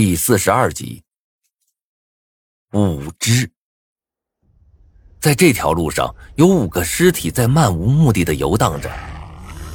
[0.00, 1.02] 第四十二集，
[2.70, 3.50] 五只。
[5.18, 8.88] 在这条路上，有五个尸体在漫无目的的游荡着，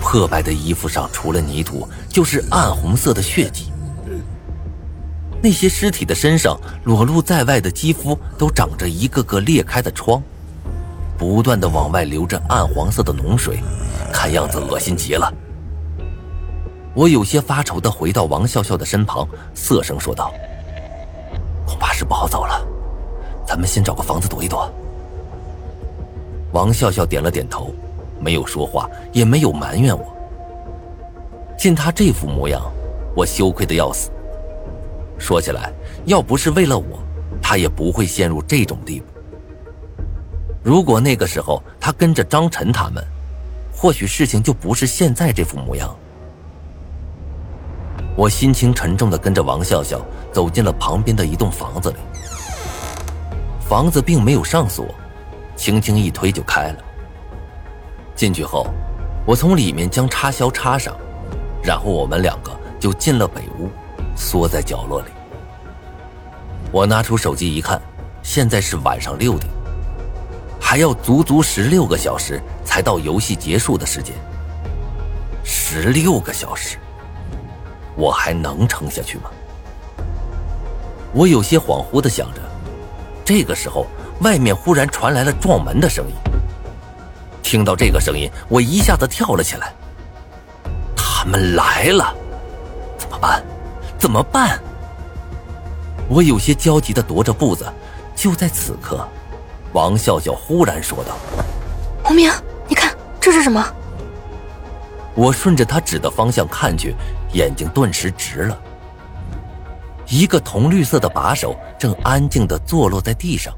[0.00, 3.72] 破败的衣服上除了泥土，就是暗红色的血迹。
[5.42, 10.22] 那些尸体的身上裸露在外的肌肤都长着一个个裂开的疮，
[11.18, 13.58] 不断的往外流着暗黄色的脓水，
[14.12, 15.34] 看样子恶心极了。
[16.94, 20.32] 我有些发愁的回到王笑笑的身旁，涩声说道
[21.66, 22.66] ：“恐怕是不好走了，
[23.46, 24.70] 咱们先找个房子躲一躲。”
[26.52, 27.72] 王笑笑点了点头，
[28.20, 30.14] 没有说话，也没有埋怨我。
[31.56, 32.60] 见他这副模样，
[33.16, 34.10] 我羞愧的要死。
[35.18, 35.72] 说起来，
[36.04, 37.02] 要不是为了我，
[37.40, 39.06] 他也不会陷入这种地步。
[40.62, 43.02] 如果那个时候他跟着张晨他们，
[43.74, 45.96] 或许事情就不是现在这副模样。
[48.14, 51.96] 我心情沉重的跟着王笑笑走进了旁边的一栋房子里。
[53.60, 54.86] 房子并没有上锁，
[55.56, 56.76] 轻轻一推就开了。
[58.14, 58.66] 进去后，
[59.24, 60.94] 我从里面将插销插上，
[61.62, 63.70] 然后我们两个就进了北屋，
[64.14, 65.08] 缩在角落里。
[66.70, 67.80] 我拿出手机一看，
[68.22, 69.50] 现在是晚上六点，
[70.60, 74.14] 还要足足十六个小时才到游戏结束的时间。
[75.42, 76.76] 十六个小时。
[77.96, 79.30] 我还能撑下去吗？
[81.14, 82.40] 我有些恍惚的想着，
[83.24, 83.86] 这个时候，
[84.20, 86.14] 外面忽然传来了撞门的声音。
[87.42, 89.74] 听到这个声音，我一下子跳了起来。
[90.96, 92.14] 他们来了，
[92.96, 93.44] 怎么办？
[93.98, 94.58] 怎么办？
[96.08, 97.70] 我有些焦急的踱着步子。
[98.14, 99.06] 就在此刻，
[99.72, 101.16] 王笑笑忽然说道
[102.08, 102.30] ：“无名，
[102.68, 103.64] 你看这是什么？”
[105.14, 106.94] 我顺着他指的方向看去。
[107.32, 108.58] 眼睛顿时直了。
[110.08, 113.54] 一个铜绿色的把手正安静的坐落在地上，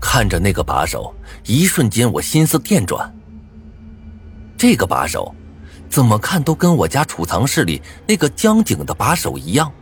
[0.00, 3.10] 看着那个把手，一瞬间我心思电转。
[4.58, 5.34] 这个把手，
[5.88, 9.72] 怎么看都跟我家储藏室里那个江景的把手一样。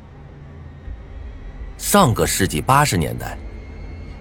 [1.76, 3.36] 上个世纪八十年代，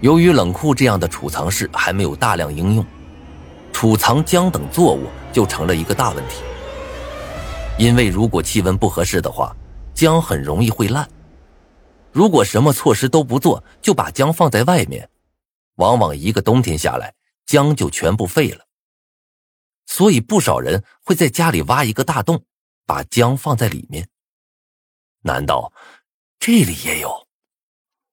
[0.00, 2.84] 由于冷库这样的储藏室还没有大量应用，
[3.72, 6.42] 储藏姜等作物就成了一个大问题。
[7.76, 9.54] 因为如果气温不合适的话，
[9.94, 11.08] 姜很容易会烂。
[12.12, 15.10] 如果什么措施都不做，就把姜放在外面，
[15.74, 17.12] 往往一个冬天下来，
[17.46, 18.64] 姜就全部废了。
[19.86, 22.44] 所以不少人会在家里挖一个大洞，
[22.86, 24.08] 把姜放在里面。
[25.22, 25.72] 难道
[26.38, 27.26] 这里也有？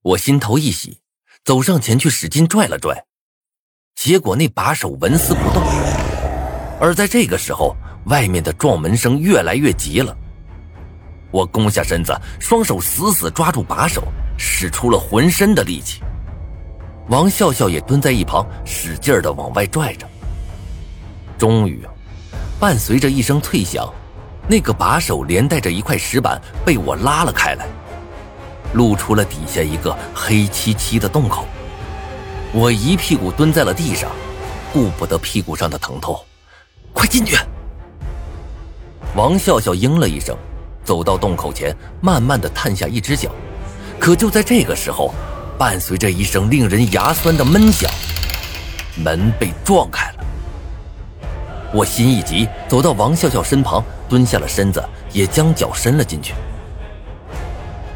[0.01, 1.01] 我心头一喜，
[1.43, 3.05] 走上前去使劲拽了拽，
[3.93, 5.61] 结果那把手纹丝不动。
[6.79, 7.75] 而在这个时候。
[8.05, 10.15] 外面的撞门声越来越急了，
[11.29, 14.03] 我弓下身子，双手死死抓住把手，
[14.37, 16.01] 使出了浑身的力气。
[17.09, 20.07] 王笑笑也蹲在一旁，使劲的往外拽着。
[21.37, 21.85] 终于，
[22.59, 23.91] 伴随着一声脆响，
[24.47, 27.67] 那个把手连带着一块石板被我拉了开来，
[28.73, 31.45] 露出了底下一个黑漆漆的洞口。
[32.53, 34.09] 我一屁股蹲在了地上，
[34.73, 36.19] 顾不得屁股上的疼痛，
[36.93, 37.37] 快进去！
[39.13, 40.35] 王笑笑应了一声，
[40.85, 43.29] 走到洞口前，慢慢的探下一只脚。
[43.99, 45.13] 可就在这个时候，
[45.57, 47.91] 伴随着一声令人牙酸的闷响，
[48.95, 50.25] 门被撞开了。
[51.73, 56.33] 我心一急，走到王笑笑身旁，蹲下了身子，也将脚伸了进去。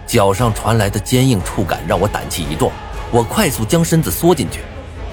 [0.05, 2.69] 脚上传来的坚硬触感让我胆气一壮，
[3.09, 4.59] 我快速将身子缩进去，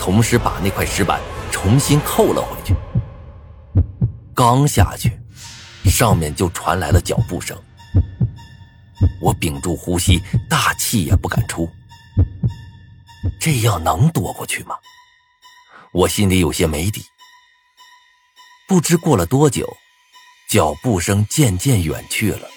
[0.01, 1.21] 同时把那块石板
[1.51, 2.75] 重新扣了回去。
[4.35, 5.22] 刚下去。
[5.85, 7.57] 上面就传来了脚步声，
[9.21, 11.69] 我屏住呼吸，大气也不敢出。
[13.41, 14.77] 这样能躲过去吗？
[15.93, 17.05] 我心里有些没底。
[18.67, 19.77] 不知过了多久，
[20.49, 22.49] 脚步声渐渐远去了，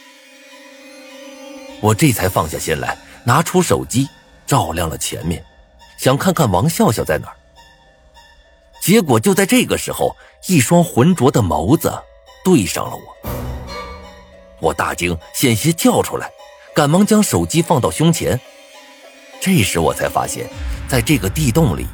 [1.82, 4.08] 我这才放下心来，拿出手机
[4.48, 5.44] 照亮了前面，
[5.98, 7.36] 想看看王笑笑在哪儿。
[8.82, 10.16] 结果就在这个时候，
[10.48, 11.92] 一双浑浊的眸子。
[12.46, 13.02] 对上了我，
[14.62, 16.30] 我大惊，险些叫出来，
[16.76, 18.40] 赶忙将手机放到胸前。
[19.42, 20.48] 这时我才发现，
[20.88, 21.88] 在这个地洞里，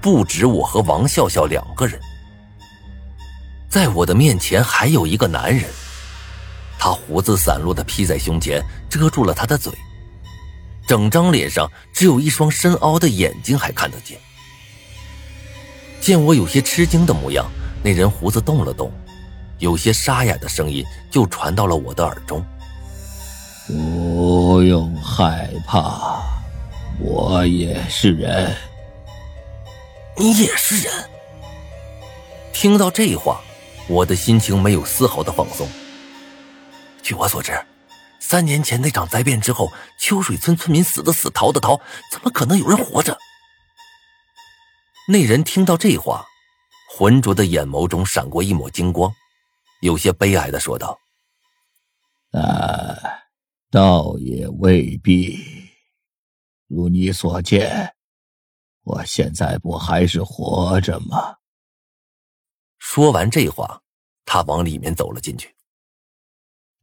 [0.00, 2.00] 不止我和王笑笑两个人，
[3.68, 5.68] 在我的面前还有一个男人，
[6.78, 9.70] 他胡子散落的披在胸前，遮住了他的嘴，
[10.88, 14.18] 整张脸上只有一双深凹的眼睛还看得见。
[16.00, 17.44] 见我有些吃惊的模样，
[17.82, 18.90] 那人胡子动了动。
[19.58, 22.44] 有些沙哑的声音就传到了我的耳中。
[23.66, 26.22] 不用害怕，
[27.00, 28.54] 我也是人。
[30.16, 30.92] 你也是人。
[32.52, 33.40] 听到这话，
[33.88, 35.66] 我的心情没有丝毫的放松。
[37.02, 37.58] 据我所知，
[38.20, 41.80] 三年前那场灾变之后，秋水村村民死的死，逃的逃，
[42.10, 43.18] 怎么可能有人活着？
[45.08, 46.24] 那人听到这话，
[46.96, 49.12] 浑浊的眼眸中闪过一抹金光，
[49.84, 50.98] 有些悲哀的说道
[52.32, 52.96] ：“啊，
[53.70, 55.38] 倒也未必。
[56.68, 57.94] 如你所见，
[58.82, 61.36] 我现在不还是活着吗？”
[62.80, 63.82] 说完这话，
[64.24, 65.54] 他往里面走了进去。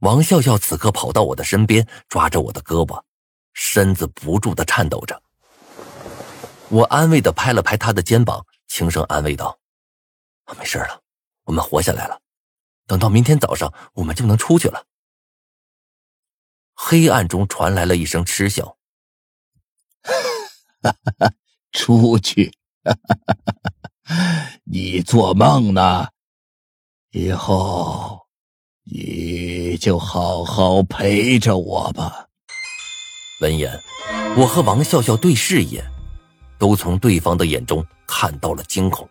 [0.02, 3.04] 王笑笑此刻跑到我的身边，抓着我的胳膊，
[3.54, 5.20] 身子不住的颤抖着。
[6.70, 9.60] 我安慰的拍了拍他的肩膀，轻声安慰道
[10.56, 11.02] ：“没事了，
[11.46, 12.21] 我们活下来了。
[12.92, 14.86] 等到明天早上，我们就能出去了。”
[16.76, 18.78] 黑暗中传来了一声嗤笑
[21.72, 22.54] ：“出去？
[24.66, 26.10] 你做梦呢？
[27.12, 28.28] 以后……”
[28.84, 32.28] 你就好好陪着我吧。
[33.40, 33.80] 闻言，
[34.36, 35.86] 我和王笑笑对视一眼，
[36.60, 39.10] 都从对方的眼中看到了惊恐。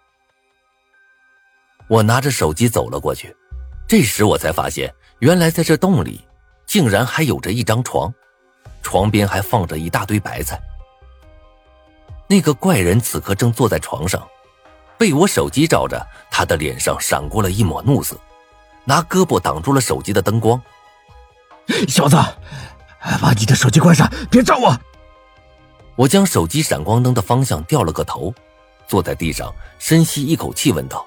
[1.88, 3.34] 我拿着手机走了过去，
[3.90, 6.24] 这时我才发现，原来在这洞里，
[6.64, 8.14] 竟然还有着一张床，
[8.82, 10.56] 床边还放着一大堆白菜。
[12.28, 14.24] 那个怪人此刻正坐在床上，
[14.96, 18.16] 被我手机照着，他的脸上闪过了一抹怒色。
[18.84, 20.62] 拿胳膊挡住了手机的灯光，
[21.88, 22.14] 小子，
[23.20, 24.80] 把你的手机关上，别照我！
[25.96, 28.32] 我将手机闪光灯的方向掉了个头，
[28.86, 31.04] 坐在地上深吸一口气，问道：“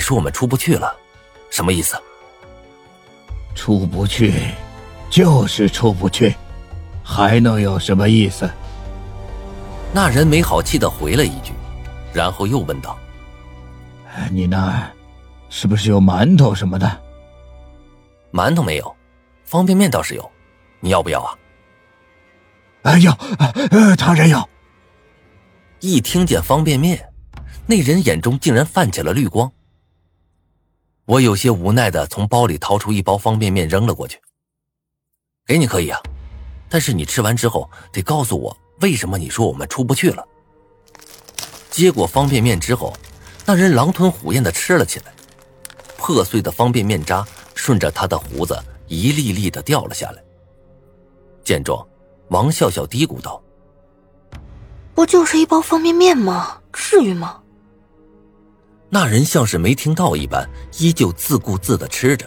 [0.00, 0.96] 你说我们出不去了，
[1.50, 1.94] 什么意思？”
[3.54, 4.32] 出不去，
[5.10, 6.34] 就是出不去，
[7.04, 8.48] 还能有什么意思？
[9.92, 11.52] 那人没好气的回了一句，
[12.14, 12.98] 然后又问道
[14.32, 14.90] ：“你那儿？”
[15.50, 16.98] 是不是有馒头什么的？
[18.32, 18.96] 馒头没有，
[19.44, 20.30] 方便面倒是有，
[20.80, 21.36] 你要不要啊？
[22.84, 23.12] 哎要，
[23.70, 24.48] 呃当然要。
[25.80, 27.06] 一听见方便面，
[27.66, 29.52] 那人眼中竟然泛起了绿光。
[31.10, 34.16] 我有些无奈的从包里掏出一包方便面扔了过去。
[35.44, 36.00] 给你可以啊，
[36.68, 40.24] 但是你吃完之后得告诉我为什么你说我们出不去了。
[41.68, 42.96] 接过方便面之后，
[43.44, 45.12] 那人狼吞虎咽的吃了起来。
[45.98, 47.26] 破碎的方便面渣
[47.56, 50.22] 顺着他的胡子一粒粒的掉了下来。
[51.42, 51.84] 见状，
[52.28, 53.42] 王笑笑嘀咕道
[54.94, 56.60] ：“不就是一包方便面吗？
[56.72, 57.39] 至于吗？”
[58.92, 60.48] 那人像是没听到一般，
[60.78, 62.26] 依旧自顾自的吃着。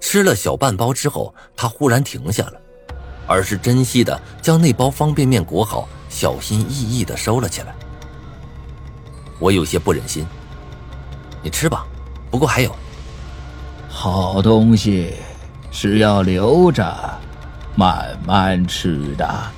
[0.00, 2.60] 吃了小半包之后，他忽然停下了，
[3.28, 7.74] 而是珍惜的将那包方便面裹好，小心翼翼的收了起来。
[9.38, 10.26] 我有些不忍心，
[11.42, 11.86] 你吃吧。
[12.28, 12.74] 不过还有，
[13.88, 15.14] 好东西
[15.70, 16.92] 是要留着，
[17.76, 19.50] 慢慢吃的。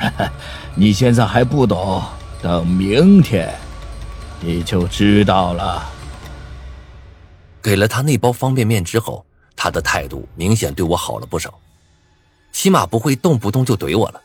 [0.74, 2.02] 你现在还不懂，
[2.40, 3.54] 等明天
[4.44, 5.88] 你就知道了。
[7.62, 9.24] 给了他那包方便面之后，
[9.54, 11.54] 他的态度明显对我好了不少，
[12.50, 14.20] 起码不会动不动就怼我了。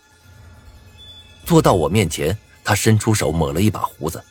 [1.46, 4.22] 坐到我面前，他伸出手抹了一把胡子。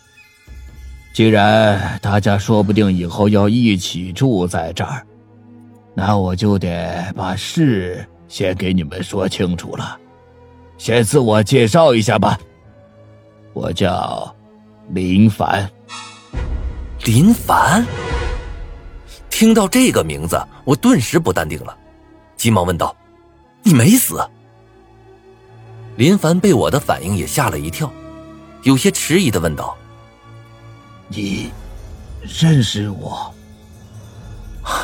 [1.15, 5.07] 既然大家说不定以后要一起住在这儿，
[5.95, 9.99] 那我就得把事先给你们说清楚了。
[10.77, 12.39] 先自我介绍一下吧，
[13.55, 14.35] 我叫
[14.91, 15.71] 林凡。
[17.07, 17.87] 林凡，
[19.31, 21.79] 听到这个名字，我顿时不淡定了，
[22.37, 22.97] 急忙问道
[23.63, 24.29] ：“你没死？”
[25.95, 27.89] 林凡被我的反应也吓了一跳，
[28.65, 29.79] 有些迟疑的问道。
[31.07, 31.53] 你
[32.23, 33.33] 认识我？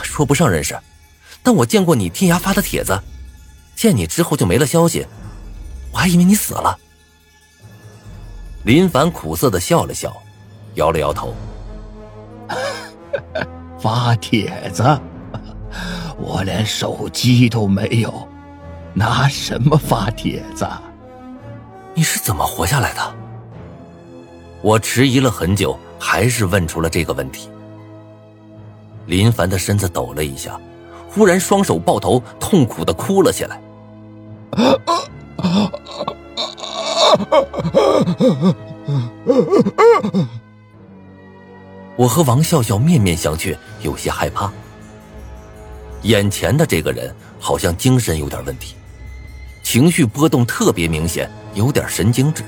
[0.04, 0.78] 说不上认识，
[1.42, 2.96] 但我见过你天涯发的帖子，
[3.74, 5.04] 见你之后就没了消息，
[5.90, 6.78] 我还以为你死了。
[8.62, 10.16] 林凡苦涩的笑了笑，
[10.74, 11.34] 摇了摇头。
[13.78, 14.82] 发帖子？
[16.18, 18.28] 我连手机都没有，
[18.94, 20.66] 拿什么发帖子？
[21.94, 23.14] 你是怎么活下来的？
[24.62, 25.78] 我迟疑了很久。
[26.04, 27.48] 还是问出了这个问题。
[29.06, 30.58] 林凡的身子抖了一下，
[31.08, 33.60] 忽然双手抱头，痛苦的哭了起来。
[41.96, 44.50] 我和王笑笑面面相觑，有些害怕。
[46.02, 48.74] 眼前的这个人好像精神有点问题，
[49.62, 52.42] 情绪波动特别明显，有点神经质。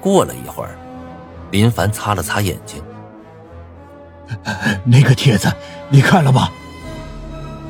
[0.00, 0.78] 过了一会儿，
[1.50, 2.82] 林凡擦了擦眼睛，
[4.84, 5.52] 那个帖子
[5.88, 6.50] 你看了吗？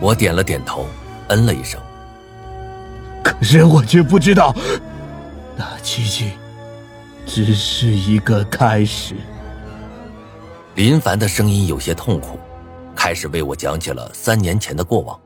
[0.01, 0.87] 我点了点头，
[1.29, 1.81] 嗯了一声。
[3.25, 4.55] 可是我却不知道，
[5.57, 6.33] 那奇迹
[7.25, 9.15] 只是一个开始。
[10.79, 12.39] 林凡的声音有些痛苦，
[12.95, 15.21] 开始为我讲起了三年前的过往。